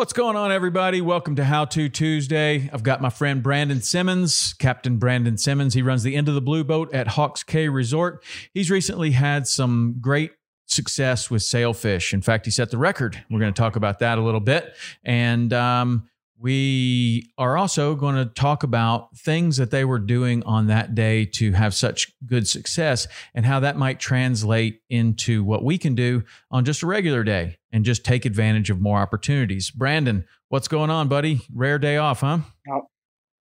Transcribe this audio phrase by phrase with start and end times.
[0.00, 1.02] What's going on, everybody?
[1.02, 2.70] Welcome to How To Tuesday.
[2.72, 5.74] I've got my friend Brandon Simmons, Captain Brandon Simmons.
[5.74, 8.24] He runs the End of the Blue Boat at Hawks Cay Resort.
[8.54, 10.30] He's recently had some great
[10.64, 12.14] success with sailfish.
[12.14, 13.22] In fact, he set the record.
[13.30, 14.74] We're going to talk about that a little bit.
[15.04, 16.08] And um,
[16.40, 21.26] we are also going to talk about things that they were doing on that day
[21.26, 26.22] to have such good success and how that might translate into what we can do
[26.50, 29.70] on just a regular day and just take advantage of more opportunities.
[29.70, 31.42] Brandon, what's going on, buddy?
[31.52, 32.38] Rare day off, huh?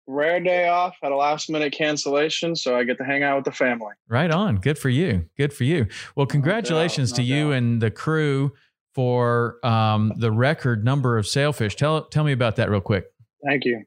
[0.08, 3.44] Rare day off, at a last minute cancellation, so I get to hang out with
[3.44, 3.92] the family.
[4.08, 4.56] Right on.
[4.56, 5.26] Good for you.
[5.36, 5.86] Good for you.
[6.16, 7.56] Well, congratulations no to you doubt.
[7.58, 8.54] and the crew
[8.98, 11.76] for um, the record number of sailfish.
[11.76, 13.04] Tell tell me about that real quick.
[13.46, 13.84] Thank you.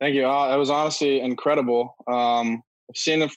[0.00, 0.26] Thank you.
[0.26, 1.94] Uh, it was honestly incredible.
[2.06, 3.28] Um, I've seen a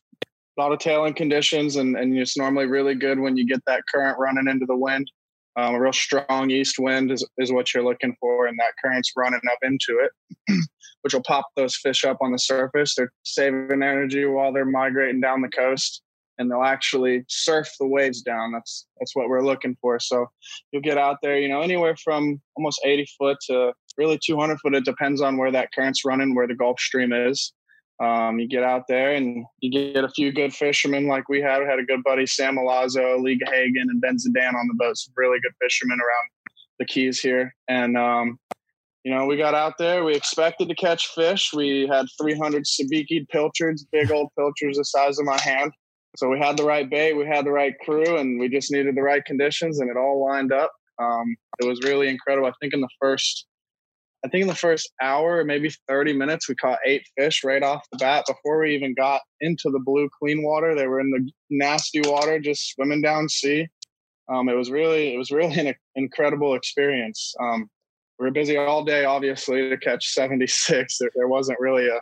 [0.55, 4.17] lot of tailing conditions, and, and it's normally really good when you get that current
[4.17, 5.11] running into the wind.
[5.57, 9.11] Um, a real strong east wind is, is what you're looking for, and that current's
[9.17, 10.57] running up into it,
[11.01, 12.95] which will pop those fish up on the surface.
[12.95, 16.01] They're saving energy while they're migrating down the coast,
[16.37, 18.51] and they'll actually surf the waves down.
[18.51, 19.99] That's that's what we're looking for.
[19.99, 20.27] So
[20.71, 24.75] you'll get out there, you know, anywhere from almost 80 foot to really 200 foot.
[24.75, 27.53] It depends on where that current's running, where the Gulf Stream is.
[27.99, 31.59] Um, you get out there and you get a few good fishermen like we had.
[31.59, 34.97] We had a good buddy, Sam Malazzo, Lee Hagen, and Ben Zidane on the boat.
[34.97, 37.55] Some really good fishermen around the Keys here.
[37.69, 38.39] And, um,
[39.03, 40.03] you know, we got out there.
[40.03, 41.51] We expected to catch fish.
[41.53, 45.71] We had 300 sabiki pilchards, big old pilchards the size of my hand.
[46.15, 48.95] So we had the right bait, we had the right crew, and we just needed
[48.95, 50.71] the right conditions, and it all lined up.
[50.99, 52.47] Um, it was really incredible.
[52.47, 53.47] I think in the first
[54.25, 57.85] I think in the first hour, maybe 30 minutes, we caught eight fish right off
[57.91, 60.75] the bat before we even got into the blue clean water.
[60.75, 63.67] They were in the nasty water, just swimming down sea.
[64.29, 67.33] Um, it was really, it was really an incredible experience.
[67.41, 67.69] Um,
[68.17, 70.97] we were busy all day, obviously, to catch 76.
[70.99, 71.99] There, there wasn't really a,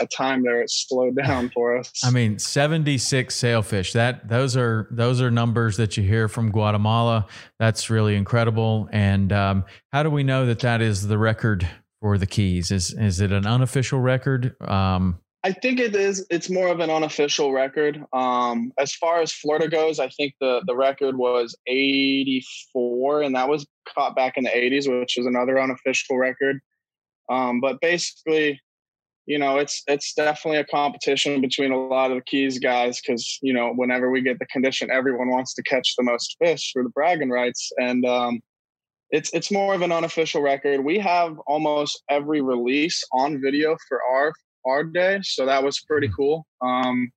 [0.00, 1.90] a time there it slowed down for us.
[2.04, 3.92] I mean, 76 sailfish.
[3.92, 7.26] That those are those are numbers that you hear from Guatemala.
[7.58, 8.88] That's really incredible.
[8.92, 11.68] And um, how do we know that that is the record
[12.00, 12.70] for the Keys?
[12.70, 14.54] Is is it an unofficial record?
[14.60, 16.24] Um, I think it is.
[16.30, 18.04] It's more of an unofficial record.
[18.12, 23.48] Um, as far as Florida goes, I think the the record was 84, and that
[23.48, 26.60] was caught back in the 80s, which is another unofficial record.
[27.28, 28.60] Um, but basically,
[29.32, 33.38] you know, it's it's definitely a competition between a lot of the Keys guys because
[33.40, 36.82] you know, whenever we get the condition, everyone wants to catch the most fish for
[36.82, 38.42] the bragging rights, and um,
[39.08, 40.84] it's it's more of an unofficial record.
[40.84, 44.34] We have almost every release on video for our
[44.66, 46.44] our day, so that was pretty cool.
[46.60, 47.10] Um,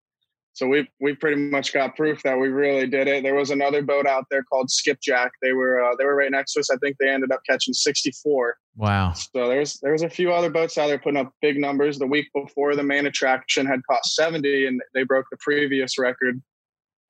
[0.55, 3.23] so we we pretty much got proof that we really did it.
[3.23, 5.31] There was another boat out there called Skipjack.
[5.41, 6.69] They were uh, they were right next to us.
[6.71, 8.57] I think they ended up catching 64.
[8.77, 9.11] wow.
[9.11, 11.99] So there's there was a few other boats out there putting up big numbers.
[11.99, 16.41] The week before, the main attraction had caught 70, and they broke the previous record.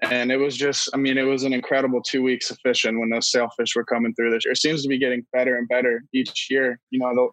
[0.01, 3.09] and it was just i mean it was an incredible two weeks of fishing when
[3.09, 6.03] those sailfish were coming through this year it seems to be getting better and better
[6.13, 7.31] each year you know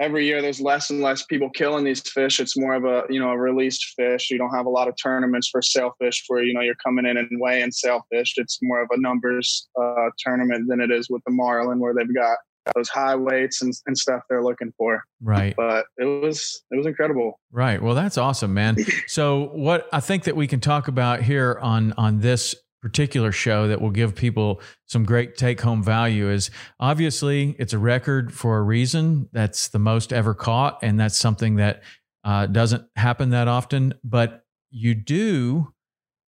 [0.00, 3.20] every year there's less and less people killing these fish it's more of a you
[3.20, 6.54] know a released fish you don't have a lot of tournaments for sailfish where you
[6.54, 10.80] know you're coming in and weighing sailfish it's more of a numbers uh, tournament than
[10.80, 12.38] it is with the marlin where they've got
[12.74, 15.02] those high weights and, and stuff they're looking for.
[15.22, 15.54] Right.
[15.56, 17.40] But it was it was incredible.
[17.50, 17.82] Right.
[17.82, 18.76] Well, that's awesome, man.
[19.06, 23.68] so what I think that we can talk about here on on this particular show
[23.68, 28.58] that will give people some great take home value is obviously it's a record for
[28.58, 29.28] a reason.
[29.32, 31.82] That's the most ever caught, and that's something that
[32.24, 33.94] uh, doesn't happen that often.
[34.04, 35.72] But you do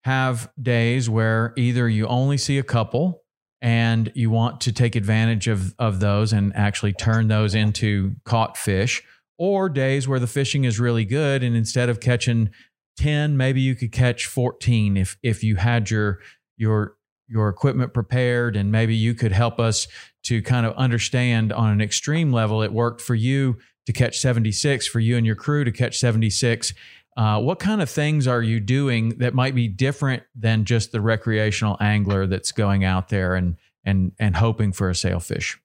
[0.05, 3.25] have days where either you only see a couple
[3.61, 8.57] and you want to take advantage of, of those and actually turn those into caught
[8.57, 9.03] fish,
[9.39, 12.51] or days where the fishing is really good and instead of catching
[12.97, 16.21] 10, maybe you could catch 14 if if you had your
[16.57, 16.97] your
[17.29, 19.89] your equipment prepared and maybe you could help us
[20.23, 24.87] to kind of understand on an extreme level it worked for you to catch 76
[24.87, 26.73] for you and your crew to catch 76
[27.17, 31.01] uh, what kind of things are you doing that might be different than just the
[31.01, 35.59] recreational angler that's going out there and and and hoping for a sailfish?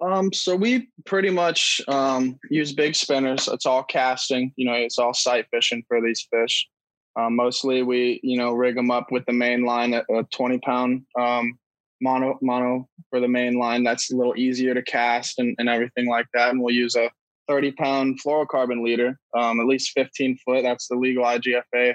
[0.00, 3.48] Um, so we pretty much um, use big spinners.
[3.48, 4.52] It's all casting.
[4.56, 6.68] You know, it's all sight fishing for these fish.
[7.16, 10.58] Um, mostly, we you know rig them up with the main line at a 20
[10.58, 11.58] pound um,
[12.00, 13.82] mono mono for the main line.
[13.82, 16.50] That's a little easier to cast and, and everything like that.
[16.50, 17.10] And we'll use a
[17.48, 20.62] 30 pound fluorocarbon leader, um, at least 15 foot.
[20.62, 21.94] That's the legal IGFA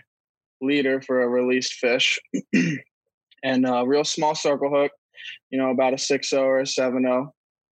[0.61, 2.19] leader for a released fish.
[3.43, 4.91] and a real small circle hook,
[5.51, 7.05] you know, about a 6 or a 7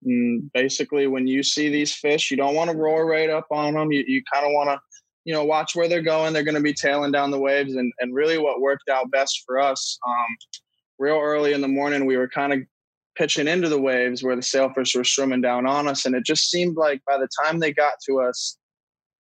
[0.03, 3.73] And basically, when you see these fish, you don't want to roar right up on
[3.73, 3.91] them.
[3.91, 4.79] You, you kind of want to,
[5.25, 6.33] you know, watch where they're going.
[6.33, 7.75] They're going to be tailing down the waves.
[7.75, 10.59] And, and really, what worked out best for us, um,
[10.99, 12.59] real early in the morning, we were kind of
[13.15, 16.05] pitching into the waves where the sailfish were swimming down on us.
[16.05, 18.57] And it just seemed like by the time they got to us,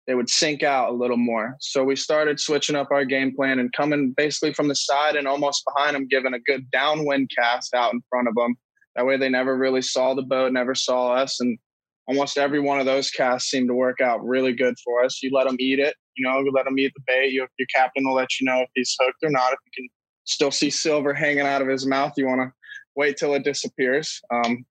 [0.06, 1.56] they would sink out a little more.
[1.60, 5.28] So we started switching up our game plan and coming basically from the side and
[5.28, 8.56] almost behind them, giving a good downwind cast out in front of them.
[8.96, 11.40] That way they never really saw the boat, never saw us.
[11.40, 11.58] And
[12.06, 15.22] almost every one of those casts seemed to work out really good for us.
[15.22, 17.32] You let them eat it, you know, you let them eat the bait.
[17.32, 19.52] You, your captain will let you know if he's hooked or not.
[19.52, 19.88] If you can
[20.24, 22.52] still see silver hanging out of his mouth, you want to
[22.96, 24.20] wait till it disappears.
[24.32, 24.64] Um,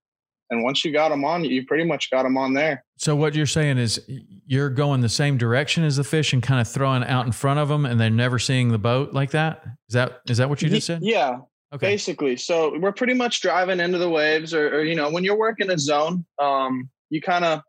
[0.50, 2.86] and once you got them on, you pretty much got them on there.
[2.98, 4.02] So what you're saying is
[4.46, 7.60] you're going the same direction as the fish and kind of throwing out in front
[7.60, 9.64] of them, and they're never seeing the boat like that.
[9.90, 11.02] Is that is that what you just said?
[11.02, 11.40] Yeah.
[11.74, 11.88] Okay.
[11.88, 15.38] Basically, so we're pretty much driving into the waves, or, or you know, when you're
[15.38, 17.62] working a zone, um, you kind of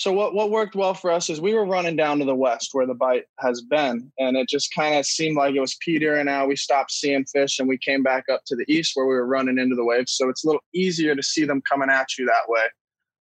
[0.00, 2.70] so what what worked well for us is we were running down to the west
[2.72, 6.26] where the bite has been, and it just kind of seemed like it was petering
[6.26, 6.48] out.
[6.48, 9.26] We stopped seeing fish, and we came back up to the east where we were
[9.26, 10.12] running into the waves.
[10.12, 12.64] So it's a little easier to see them coming at you that way.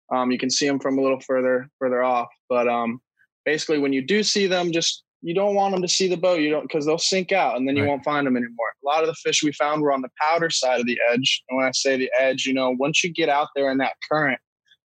[0.10, 3.02] Um, you can see them from a little further further off, but um,
[3.44, 6.40] basically when you do see them, just you don't want them to see the boat.
[6.40, 7.90] You don't because they'll sink out, and then you right.
[7.90, 8.68] won't find them anymore.
[8.84, 11.44] A lot of the fish we found were on the powder side of the edge,
[11.50, 13.94] and when I say the edge, you know, once you get out there in that
[14.10, 14.40] current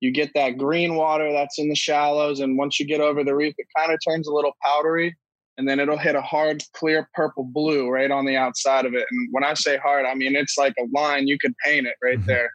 [0.05, 3.35] you get that green water that's in the shallows and once you get over the
[3.35, 5.17] reef it kind of turns a little powdery
[5.57, 9.07] and then it'll hit a hard clear purple blue right on the outside of it
[9.11, 11.95] and when i say hard i mean it's like a line you could paint it
[12.03, 12.27] right mm-hmm.
[12.27, 12.51] there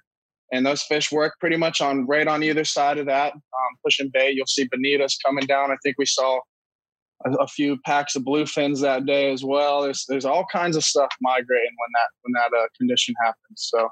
[0.52, 4.12] and those fish work pretty much on right on either side of that um, pushing
[4.14, 6.40] bait you'll see bonitas coming down i think we saw
[7.26, 10.84] a, a, few packs of bluefins that day as well there's there's all kinds of
[10.84, 13.90] stuff migrating when that when that uh, condition happens so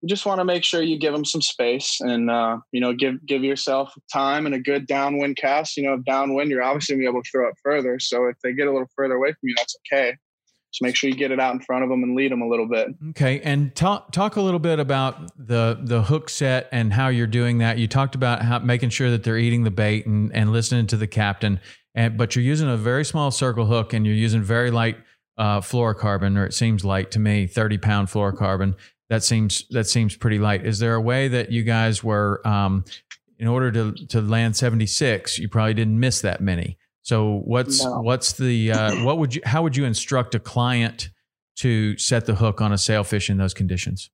[0.00, 2.92] you just want to make sure you give them some space and uh, you know
[2.92, 5.76] give give yourself time and a good downwind cast.
[5.76, 7.98] You know, downwind, you're obviously gonna be able to throw it further.
[7.98, 10.14] So if they get a little further away from you, that's okay.
[10.72, 12.48] Just make sure you get it out in front of them and lead them a
[12.48, 12.88] little bit.
[13.10, 17.26] Okay, and talk talk a little bit about the the hook set and how you're
[17.26, 17.78] doing that.
[17.78, 20.96] You talked about how making sure that they're eating the bait and and listening to
[20.96, 21.58] the captain.
[21.94, 24.98] And but you're using a very small circle hook and you're using very light
[25.36, 28.74] uh, fluorocarbon, or it seems light to me, 30 pound fluorocarbon
[29.08, 30.66] that seems that seems pretty light.
[30.66, 32.84] Is there a way that you guys were, um,
[33.38, 36.76] in order to to land seventy six, you probably didn't miss that many.
[37.02, 38.00] So what's no.
[38.00, 41.10] what's the uh, what would you how would you instruct a client
[41.56, 44.10] to set the hook on a sailfish in those conditions?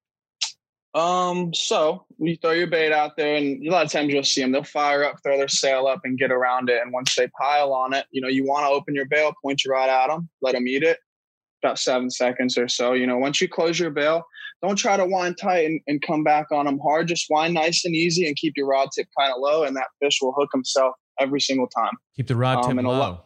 [0.94, 4.42] Um, so you throw your bait out there, and a lot of times you'll see
[4.42, 4.52] them.
[4.52, 6.80] They'll fire up, throw their sail up, and get around it.
[6.82, 9.64] And once they pile on it, you know you want to open your bail, point
[9.64, 10.98] your rod at them, let them eat it,
[11.62, 12.92] about seven seconds or so.
[12.92, 14.22] You know, once you close your bail,
[14.62, 17.08] don't try to wind tight and, and come back on them hard.
[17.08, 19.88] Just wind nice and easy and keep your rod tip kind of low, and that
[20.00, 21.92] fish will hook himself every single time.
[22.14, 23.23] Keep the rod um, tip low.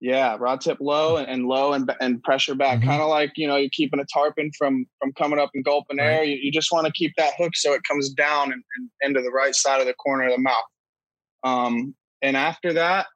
[0.00, 2.88] Yeah, rod tip low and, and low and and pressure back, mm-hmm.
[2.88, 5.96] kind of like you know you're keeping a tarpon from from coming up and gulping
[5.96, 6.06] right.
[6.06, 6.24] air.
[6.24, 9.22] You, you just want to keep that hook so it comes down and, and into
[9.22, 10.64] the right side of the corner of the mouth.
[11.44, 13.06] Um, and after that,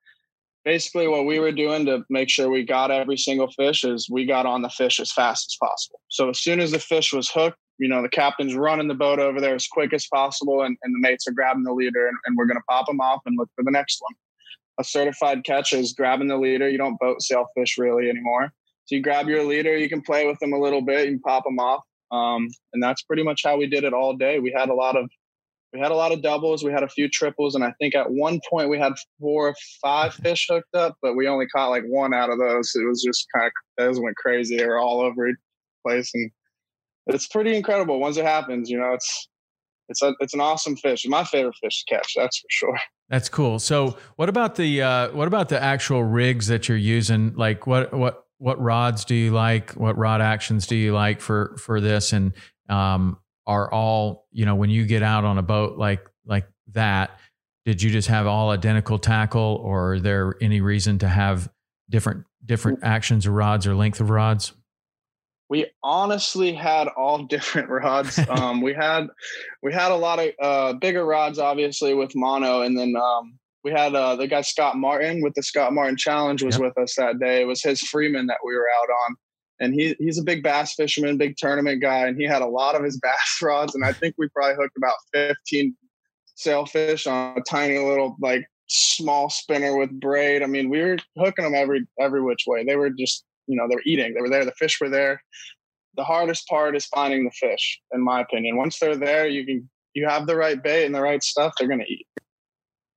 [0.64, 4.24] basically what we were doing to make sure we got every single fish is we
[4.24, 6.00] got on the fish as fast as possible.
[6.08, 9.18] So as soon as the fish was hooked, you know, the captain's running the boat
[9.18, 12.16] over there as quick as possible, and, and the mates are grabbing the leader, and,
[12.26, 14.14] and we're going to pop them off and look for the next one
[14.80, 16.68] a certified catch is grabbing the leader.
[16.68, 18.52] You don't boat sailfish really anymore.
[18.86, 21.44] So you grab your leader, you can play with them a little bit, you pop
[21.44, 21.84] them off.
[22.10, 24.40] Um, and that's pretty much how we did it all day.
[24.40, 25.08] We had a lot of
[25.72, 28.10] we had a lot of doubles, we had a few triples, and I think at
[28.10, 31.84] one point we had four or five fish hooked up, but we only caught like
[31.86, 32.72] one out of those.
[32.74, 34.56] It was just kind of those went crazy.
[34.56, 35.36] They were all over the
[35.86, 36.30] place, and
[37.06, 38.68] it's pretty incredible once it happens.
[38.68, 39.28] You know, it's
[39.88, 41.06] it's a it's an awesome fish.
[41.06, 42.78] My favorite fish to catch, that's for sure.
[43.10, 43.58] That's cool.
[43.58, 47.34] So, what about the uh, what about the actual rigs that you're using?
[47.34, 49.72] Like, what what what rods do you like?
[49.72, 52.12] What rod actions do you like for for this?
[52.12, 52.32] And
[52.68, 57.18] um, are all you know when you get out on a boat like like that?
[57.66, 61.50] Did you just have all identical tackle, or are there any reason to have
[61.90, 64.52] different different actions of rods or length of rods?
[65.50, 68.18] We honestly had all different rods.
[68.30, 69.08] Um, we had
[69.62, 73.72] we had a lot of uh, bigger rods, obviously with mono, and then um, we
[73.72, 76.62] had uh, the guy Scott Martin with the Scott Martin Challenge was yep.
[76.62, 77.42] with us that day.
[77.42, 79.16] It was his Freeman that we were out on,
[79.58, 82.76] and he he's a big bass fisherman, big tournament guy, and he had a lot
[82.76, 85.76] of his bass rods, and I think we probably hooked about fifteen
[86.36, 90.42] sailfish on a tiny little like small spinner with braid.
[90.42, 92.64] I mean, we were hooking them every every which way.
[92.64, 94.14] They were just you know, they were eating.
[94.14, 94.44] They were there.
[94.44, 95.22] The fish were there.
[95.96, 98.56] The hardest part is finding the fish, in my opinion.
[98.56, 101.66] Once they're there, you can you have the right bait and the right stuff, they're
[101.66, 102.06] going to eat.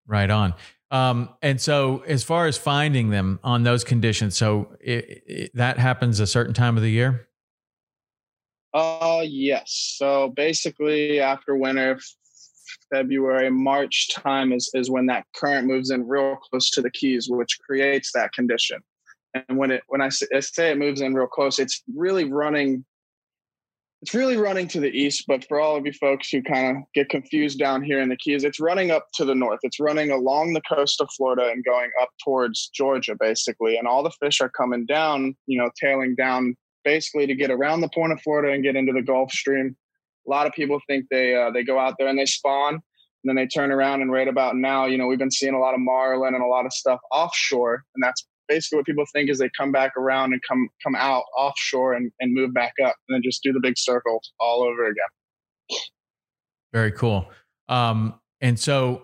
[0.05, 0.53] Right on.
[0.91, 5.79] Um, and so, as far as finding them on those conditions, so it, it, that
[5.79, 7.27] happens a certain time of the year.
[8.75, 9.95] Uh, yes.
[9.97, 11.99] So basically, after winter,
[12.91, 17.27] February, March time is is when that current moves in real close to the keys,
[17.27, 18.83] which creates that condition
[19.33, 22.85] and when it when I say, it moves in real close, it's really running.
[24.01, 26.83] It's really running to the east, but for all of you folks who kind of
[26.93, 29.59] get confused down here in the Keys, it's running up to the north.
[29.63, 33.77] It's running along the coast of Florida and going up towards Georgia, basically.
[33.77, 37.79] And all the fish are coming down, you know, tailing down basically to get around
[37.79, 39.73] the point of Florida and get into the Gulf Stream.
[40.27, 42.81] A lot of people think they uh, they go out there and they spawn, and
[43.23, 45.73] then they turn around and right about now, you know, we've been seeing a lot
[45.73, 49.39] of marlin and a lot of stuff offshore, and that's basically what people think is
[49.39, 53.15] they come back around and come come out offshore and, and move back up and
[53.15, 55.79] then just do the big circle all over again.
[56.73, 57.29] Very cool.
[57.69, 59.03] Um, and so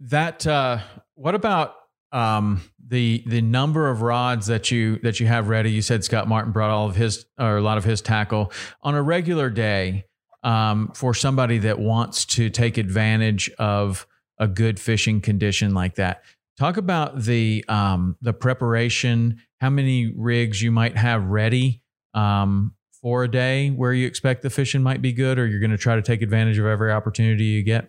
[0.00, 0.78] that uh,
[1.14, 1.74] what about
[2.12, 5.70] um, the the number of rods that you that you have ready?
[5.70, 8.94] You said Scott Martin brought all of his or a lot of his tackle on
[8.94, 10.06] a regular day
[10.42, 14.06] um, for somebody that wants to take advantage of
[14.38, 16.22] a good fishing condition like that.
[16.60, 19.40] Talk about the um, the preparation.
[19.62, 24.50] How many rigs you might have ready um, for a day where you expect the
[24.50, 27.44] fishing might be good, or you're going to try to take advantage of every opportunity
[27.44, 27.88] you get.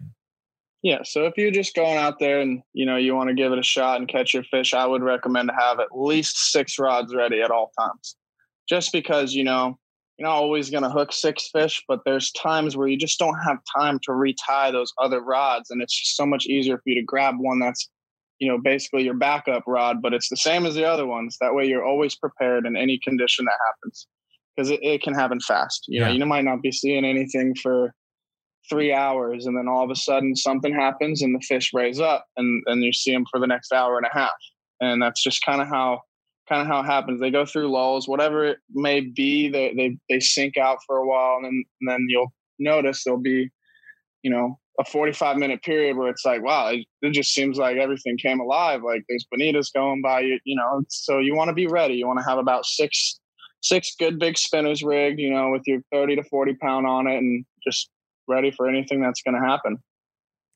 [0.84, 3.51] Yeah, so if you're just going out there and you know you want to give
[3.51, 6.80] it a shot and catch your fish, I would recommend to have at least six
[6.80, 8.16] rods ready at all times.
[8.70, 9.78] Just because you know
[10.18, 13.38] you're not always going to hook six fish, but there's times where you just don't
[13.46, 16.96] have time to retie those other rods, and it's just so much easier for you
[16.96, 17.90] to grab one that's
[18.42, 21.38] you know, basically your backup rod, but it's the same as the other ones.
[21.40, 24.08] That way you're always prepared in any condition that happens
[24.56, 25.86] because it, it can happen fast.
[25.88, 26.08] You yeah.
[26.08, 27.94] know, you might not be seeing anything for
[28.68, 32.26] three hours and then all of a sudden something happens and the fish raise up
[32.36, 34.32] and, and you see them for the next hour and a half.
[34.82, 36.02] And that's just kind of how
[36.50, 37.22] kind of how it happens.
[37.22, 41.06] They go through lulls, whatever it may be, they they, they sink out for a
[41.06, 43.52] while and then, and then you'll notice there'll be,
[44.24, 47.78] you know, a 45 minute period where it's like, wow, it, it, just seems like
[47.78, 48.82] everything came alive.
[48.84, 50.84] Like there's bonitas going by you, you know.
[50.90, 51.96] So you want to be ready.
[51.96, 53.20] You want to have about six
[53.62, 57.18] six good big spinners rigged, you know, with your 30 to 40 pound on it,
[57.18, 57.90] and just
[58.28, 59.78] ready for anything that's going to happen.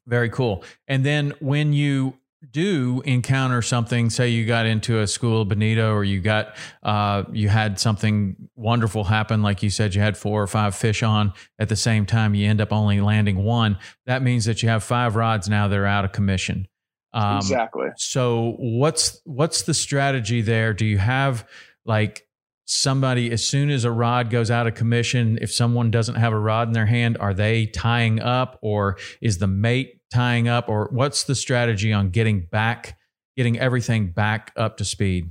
[0.07, 0.63] Very cool.
[0.87, 2.15] And then when you
[2.51, 7.23] do encounter something, say you got into a school of bonito or you got uh,
[7.31, 11.33] you had something wonderful happen, like you said, you had four or five fish on
[11.59, 13.77] at the same time, you end up only landing one.
[14.05, 16.67] That means that you have five rods now that are out of commission.
[17.13, 17.87] Um, exactly.
[17.97, 20.73] So what's what's the strategy there?
[20.73, 21.47] Do you have
[21.85, 22.27] like
[22.65, 26.39] somebody as soon as a rod goes out of commission if someone doesn't have a
[26.39, 30.87] rod in their hand are they tying up or is the mate tying up, or
[30.91, 32.97] what's the strategy on getting back,
[33.35, 35.29] getting everything back up to speed?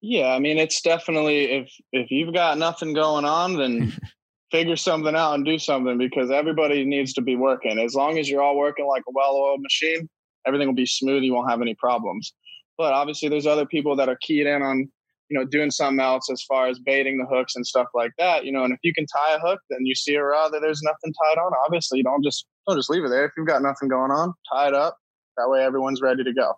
[0.00, 3.92] Yeah, I mean it's definitely if if you've got nothing going on, then
[4.52, 7.78] figure something out and do something because everybody needs to be working.
[7.78, 10.08] As long as you're all working like a well-oiled machine,
[10.46, 11.22] everything will be smooth.
[11.22, 12.32] You won't have any problems.
[12.78, 14.88] But obviously, there's other people that are keyed in on
[15.28, 18.44] you know doing something else as far as baiting the hooks and stuff like that.
[18.44, 20.60] You know, and if you can tie a hook, then you see a rod that
[20.60, 21.52] there's nothing tied on.
[21.66, 23.24] Obviously, don't just don't just leave it there.
[23.24, 24.96] If you've got nothing going on, tie it up.
[25.36, 26.54] That way, everyone's ready to go.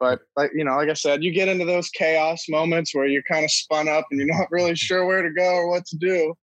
[0.00, 3.22] But like you know, like I said, you get into those chaos moments where you're
[3.30, 5.96] kind of spun up and you're not really sure where to go or what to
[5.96, 6.34] do.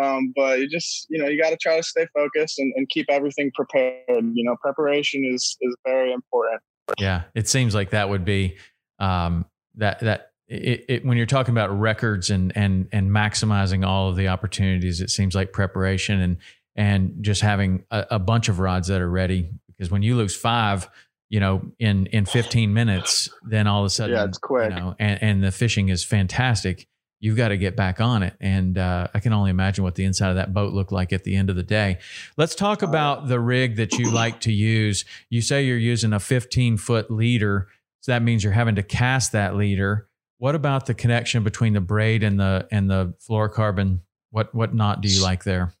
[0.00, 2.88] Um, but you just you know you got to try to stay focused and, and
[2.88, 4.02] keep everything prepared.
[4.08, 6.60] You know, preparation is is very important.
[6.98, 8.56] Yeah, it seems like that would be
[8.98, 9.46] um,
[9.76, 14.16] that that it, it, when you're talking about records and and and maximizing all of
[14.16, 16.36] the opportunities, it seems like preparation and
[16.76, 19.50] and just having a, a bunch of rods that are ready.
[19.66, 20.88] Because when you lose five,
[21.28, 24.70] you know, in in 15 minutes, then all of a sudden, yeah, it's quick.
[24.70, 26.86] You know, and, and the fishing is fantastic.
[27.18, 30.04] You've got to get back on it, and uh, I can only imagine what the
[30.04, 31.98] inside of that boat looked like at the end of the day.
[32.36, 35.04] Let's talk uh, about the rig that you like to use.
[35.30, 37.68] You say you're using a 15 foot leader,
[38.00, 40.05] so that means you're having to cast that leader.
[40.38, 44.00] What about the connection between the braid and the and the fluorocarbon?
[44.30, 45.72] What what knot do you like there?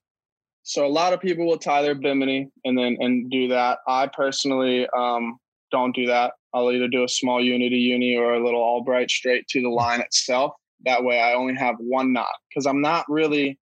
[0.62, 3.78] So a lot of people will tie their bimini and then and do that.
[3.86, 5.38] I personally um,
[5.70, 6.32] don't do that.
[6.54, 10.00] I'll either do a small unity uni or a little Albright straight to the line
[10.00, 10.52] itself.
[10.84, 13.58] That way, I only have one knot because I'm not really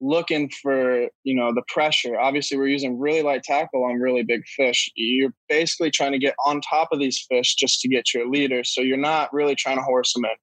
[0.00, 2.18] looking for you know the pressure.
[2.18, 4.90] Obviously, we're using really light tackle on really big fish.
[4.96, 8.64] You're basically trying to get on top of these fish just to get your leader.
[8.64, 10.36] So you're not really trying to horse them in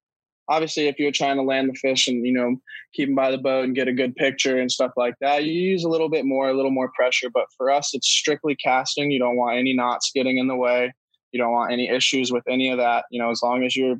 [0.47, 2.55] obviously if you're trying to land the fish and you know
[2.93, 5.53] keep them by the boat and get a good picture and stuff like that you
[5.53, 9.11] use a little bit more a little more pressure but for us it's strictly casting
[9.11, 10.93] you don't want any knots getting in the way
[11.31, 13.97] you don't want any issues with any of that you know as long as you're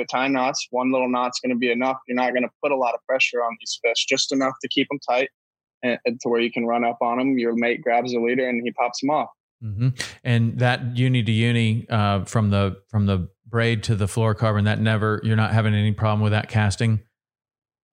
[0.00, 2.72] at tying knots one little knot's going to be enough you're not going to put
[2.72, 5.28] a lot of pressure on these fish just enough to keep them tight
[5.82, 8.48] and, and to where you can run up on them your mate grabs the leader
[8.48, 9.28] and he pops them off
[9.62, 9.88] mm-hmm.
[10.22, 14.80] and that uni to uni uh, from the from the braid to the fluorocarbon that
[14.80, 17.00] never you're not having any problem with that casting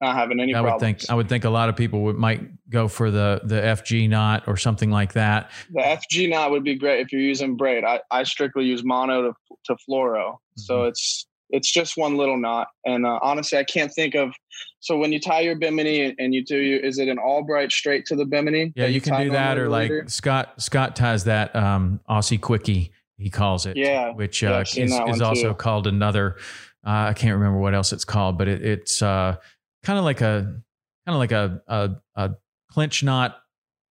[0.01, 1.01] not having any I would problems.
[1.01, 4.09] think I would think a lot of people would might go for the the FG
[4.09, 5.51] knot or something like that.
[5.71, 7.83] The FG knot would be great if you're using braid.
[7.83, 9.33] I, I strictly use mono to
[9.65, 10.37] to fluoro, mm-hmm.
[10.55, 12.67] so it's it's just one little knot.
[12.85, 14.33] And uh, honestly, I can't think of.
[14.79, 18.05] So when you tie your bimini and you do, you is it an Albright straight
[18.07, 18.73] to the bimini?
[18.75, 22.91] Yeah, you, you can do that, or like Scott Scott ties that um, Aussie quickie
[23.17, 23.77] he calls it.
[23.77, 25.53] Yeah, which uh, is, is also too.
[25.53, 26.37] called another.
[26.85, 29.35] Uh, I can't remember what else it's called, but it, it's uh,
[29.83, 30.61] kind of like a
[31.05, 32.31] kind of like a, a, a
[32.71, 33.37] clinch knot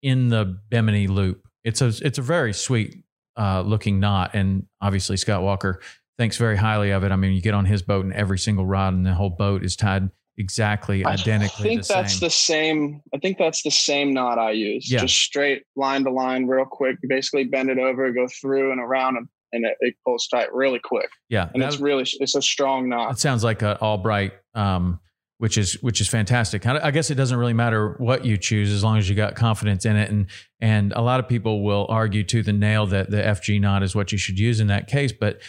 [0.02, 1.46] in the Bimini loop.
[1.64, 3.04] It's a it's a very sweet
[3.36, 5.80] uh, looking knot, and obviously Scott Walker
[6.18, 7.12] thinks very highly of it.
[7.12, 9.64] I mean, you get on his boat, and every single rod and the whole boat
[9.64, 11.64] is tied exactly identically.
[11.64, 12.20] I think the that's same.
[12.20, 13.02] the same.
[13.14, 14.90] I think that's the same knot I use.
[14.90, 15.00] Yeah.
[15.00, 16.96] Just straight line to line, real quick.
[17.02, 20.52] You basically bend it over, go through and around, and, and it, it, pulls tight
[20.52, 21.08] really quick.
[21.28, 23.12] Yeah, and that, it's really it's a strong knot.
[23.12, 24.32] It sounds like an Albright.
[24.54, 25.00] Um,
[25.38, 26.66] which is which is fantastic.
[26.66, 29.84] I guess it doesn't really matter what you choose as long as you got confidence
[29.84, 30.10] in it.
[30.10, 30.26] And
[30.60, 33.94] and a lot of people will argue to the nail that the FG knot is
[33.94, 35.12] what you should use in that case.
[35.12, 35.40] But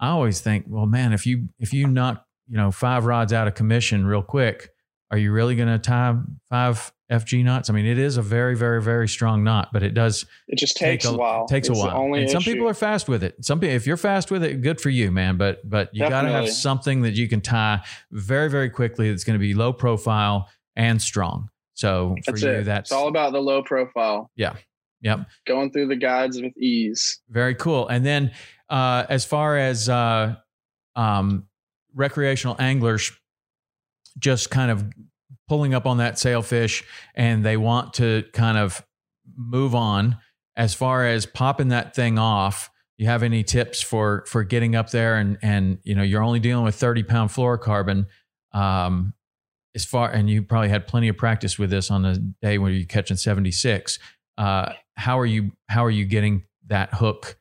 [0.00, 3.46] I always think, well, man, if you if you knock you know, five rods out
[3.46, 4.70] of commission real quick,
[5.10, 6.16] are you really going to tie
[6.48, 7.70] five FG knots?
[7.70, 10.26] I mean, it is a very, very, very strong knot, but it does.
[10.48, 11.46] It just takes a, a, while.
[11.46, 12.14] Takes it's a while.
[12.14, 13.42] and some people are fast with it.
[13.44, 15.36] Some people, if you're fast with it, good for you, man.
[15.36, 19.10] But but you got to have something that you can tie very, very quickly.
[19.10, 21.50] That's going to be low profile and strong.
[21.74, 22.64] So for that's you, it.
[22.64, 24.30] that's it's all about the low profile.
[24.36, 24.56] Yeah.
[25.02, 25.26] Yep.
[25.46, 27.20] Going through the guides with ease.
[27.28, 27.86] Very cool.
[27.88, 28.32] And then
[28.68, 30.36] uh, as far as uh,
[30.96, 31.46] um,
[31.94, 33.12] recreational anglers
[34.18, 34.84] just kind of
[35.48, 36.84] pulling up on that sailfish
[37.14, 38.84] and they want to kind of
[39.36, 40.18] move on
[40.56, 44.90] as far as popping that thing off you have any tips for for getting up
[44.90, 48.06] there and and you know you're only dealing with 30 pound fluorocarbon
[48.52, 49.14] um
[49.74, 52.74] as far and you probably had plenty of practice with this on the day when
[52.74, 53.98] you're catching 76
[54.38, 57.38] uh how are you how are you getting that hook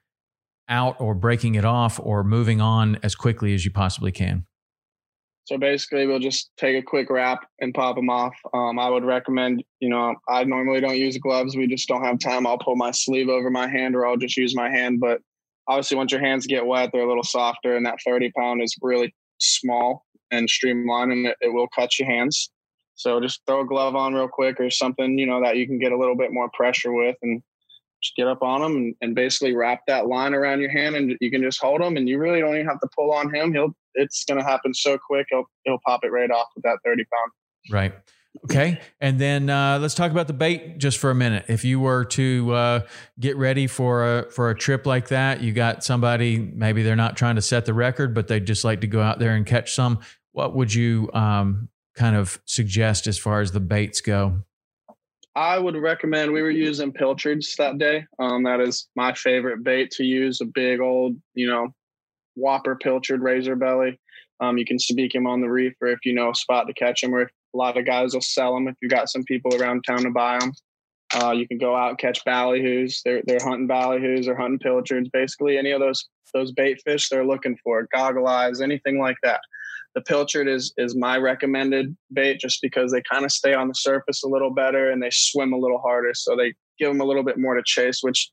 [0.69, 4.45] out or breaking it off or moving on as quickly as you possibly can?
[5.45, 8.33] So basically, we'll just take a quick wrap and pop them off.
[8.53, 11.55] Um, I would recommend, you know, I normally don't use gloves.
[11.55, 12.45] We just don't have time.
[12.45, 14.99] I'll pull my sleeve over my hand or I'll just use my hand.
[14.99, 15.21] But
[15.65, 18.75] obviously, once your hands get wet, they're a little softer, and that 30 pound is
[18.81, 22.51] really small and streamlined, and it, it will cut your hands.
[22.97, 25.79] So just throw a glove on real quick or something, you know, that you can
[25.79, 27.41] get a little bit more pressure with and
[28.01, 31.15] just get up on him and, and basically wrap that line around your hand, and
[31.19, 33.53] you can just hold him, and you really don't even have to pull on him.
[33.53, 35.27] He'll it's going to happen so quick.
[35.29, 37.31] He'll he'll pop it right off with that thirty pound.
[37.71, 37.93] Right.
[38.43, 41.45] Okay, and then uh, let's talk about the bait just for a minute.
[41.47, 42.79] If you were to uh,
[43.19, 47.17] get ready for a for a trip like that, you got somebody maybe they're not
[47.17, 49.73] trying to set the record, but they just like to go out there and catch
[49.73, 49.99] some.
[50.33, 54.43] What would you um, kind of suggest as far as the baits go?
[55.35, 56.31] I would recommend.
[56.31, 58.05] We were using pilchards that day.
[58.19, 60.41] Um, that is my favorite bait to use.
[60.41, 61.69] A big old, you know,
[62.35, 63.99] whopper pilchard razor belly.
[64.39, 66.73] Um, you can speak him on the reef, or if you know a spot to
[66.73, 69.23] catch him, or if a lot of guys will sell them if you got some
[69.23, 70.53] people around town to buy them.
[71.15, 73.01] Uh, you can go out and catch ballyhoos.
[73.03, 75.09] They're they're hunting ballyhoos or hunting pilchards.
[75.09, 79.39] Basically, any of those those bait fish they're looking for, goggle eyes, anything like that.
[79.97, 83.73] The pilchard is is my recommended bait just because they kind of stay on the
[83.73, 87.03] surface a little better and they swim a little harder, so they give them a
[87.03, 88.01] little bit more to chase.
[88.03, 88.29] Which,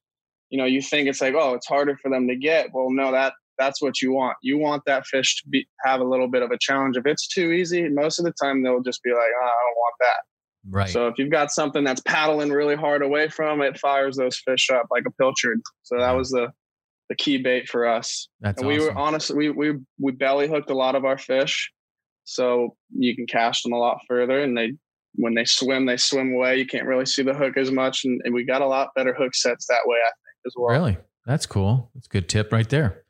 [0.51, 2.69] you know, you think it's like oh, it's harder for them to get.
[2.75, 4.37] Well, no, that that's what you want.
[4.43, 6.99] You want that fish to be have a little bit of a challenge.
[6.99, 9.77] If it's too easy, most of the time they'll just be like, oh, I don't
[9.77, 10.21] want that.
[10.69, 10.91] Right.
[10.91, 14.69] So if you've got something that's paddling really hard away from it, fires those fish
[14.69, 15.61] up like a pilchard.
[15.83, 16.49] So that was the
[17.09, 18.29] the key bait for us.
[18.41, 18.95] That's and we awesome.
[18.95, 21.71] were honestly we we we belly hooked a lot of our fish,
[22.25, 24.41] so you can cast them a lot further.
[24.41, 24.73] And they
[25.17, 26.59] when they swim, they swim away.
[26.59, 29.15] You can't really see the hook as much, and, and we got a lot better
[29.15, 29.99] hook sets that way.
[29.99, 30.73] I think as well.
[30.73, 30.97] Really?
[31.27, 31.91] That's cool.
[31.95, 33.04] That's a good tip right there.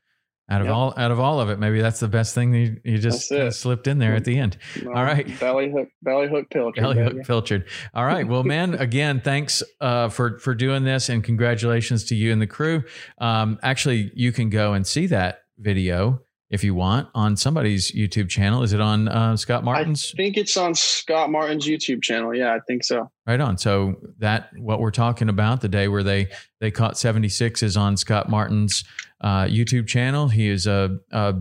[0.50, 0.74] Out of Yep.
[0.76, 3.30] all out of all of it, maybe that's the best thing that you, you just
[3.30, 3.36] That's it.
[3.36, 4.58] kinda slipped in there at the end.
[4.82, 5.26] No, All right.
[5.40, 6.74] belly hook, belly hook pilchard.
[6.76, 7.64] Belly hook filtered.
[7.94, 8.28] All right.
[8.28, 12.46] Well, man, again, thanks uh, for for doing this, and congratulations to you and the
[12.46, 12.84] crew.
[13.18, 16.20] Um, actually, you can go and see that video
[16.54, 18.62] if you want on somebody's YouTube channel.
[18.62, 20.12] Is it on uh, Scott Martin's?
[20.14, 22.32] I think it's on Scott Martin's YouTube channel.
[22.32, 23.10] Yeah, I think so.
[23.26, 23.58] Right on.
[23.58, 26.28] So that what we're talking about the day where they
[26.60, 28.84] they caught 76 is on Scott Martin's
[29.20, 30.28] uh, YouTube channel.
[30.28, 31.34] He is a, a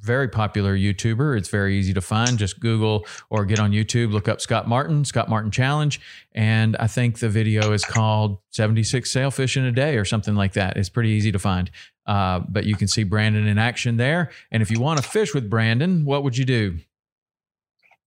[0.00, 1.36] very popular YouTuber.
[1.36, 2.38] It's very easy to find.
[2.38, 6.00] Just Google or get on YouTube, look up Scott Martin, Scott Martin Challenge,
[6.32, 10.54] and I think the video is called 76 sailfish in a day or something like
[10.54, 10.78] that.
[10.78, 11.70] It's pretty easy to find.
[12.10, 14.30] Uh, but you can see Brandon in action there.
[14.50, 16.78] And if you want to fish with Brandon, what would you do?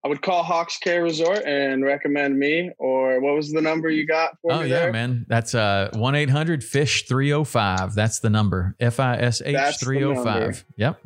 [0.04, 2.70] I would call Hawks Cay Resort and recommend me.
[2.78, 4.92] Or what was the number you got for Oh me yeah, there?
[4.92, 5.24] man.
[5.28, 7.94] That's uh one eight hundred fish three oh five.
[7.94, 8.76] That's the number.
[8.78, 10.30] F I S H That's the three oh number.
[10.30, 10.64] five.
[10.76, 11.00] Yep.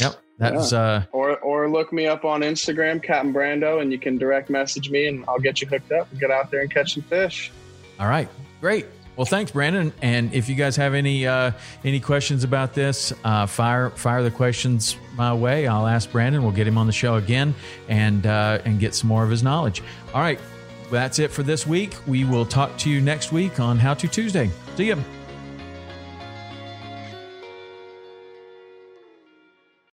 [0.00, 0.14] Yep.
[0.38, 4.48] That's uh Or or look me up on Instagram, Captain Brando, and you can direct
[4.48, 7.02] message me, and I'll get you hooked up and get out there and catch some
[7.02, 7.50] fish.
[7.98, 8.28] all right.
[8.60, 8.86] Great.
[9.18, 9.92] Well, thanks, Brandon.
[10.00, 11.50] And if you guys have any uh,
[11.84, 15.66] any questions about this, uh, fire fire the questions my way.
[15.66, 16.40] I'll ask Brandon.
[16.44, 17.52] We'll get him on the show again
[17.88, 19.82] and uh, and get some more of his knowledge.
[20.14, 20.38] All right,
[20.88, 21.96] that's it for this week.
[22.06, 24.52] We will talk to you next week on How to Tuesday.
[24.76, 25.17] See you.